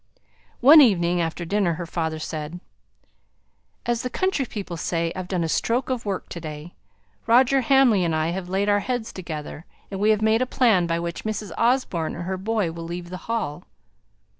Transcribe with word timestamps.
One 0.61 0.81
evening 0.81 1.21
after 1.21 1.45
dinner, 1.45 1.73
her 1.75 1.85
father 1.85 2.17
said, 2.17 2.59
"As 3.85 4.01
the 4.01 4.09
country 4.09 4.45
people 4.47 4.75
say, 4.75 5.13
I've 5.15 5.27
done 5.27 5.43
a 5.43 5.47
stroke 5.47 5.91
of 5.91 6.07
work 6.07 6.27
to 6.29 6.41
day. 6.41 6.73
Roger 7.27 7.61
Hamley 7.61 8.03
and 8.03 8.15
I 8.15 8.31
have 8.31 8.49
laid 8.49 8.67
our 8.67 8.79
heads 8.79 9.13
together, 9.13 9.63
and 9.91 9.99
we've 9.99 10.19
made 10.19 10.41
a 10.41 10.47
plan 10.47 10.87
by 10.87 10.97
which 10.99 11.23
Mrs. 11.23 11.51
Osborne 11.55 12.15
and 12.15 12.23
her 12.23 12.37
boy 12.37 12.71
will 12.71 12.85
leave 12.85 13.11
the 13.11 13.17
Hall." 13.29 13.63